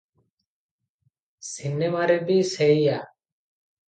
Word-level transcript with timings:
ସିନେମାରେ 1.47 2.15
ବି 2.31 2.39
ସେଇଆ। 2.53 2.97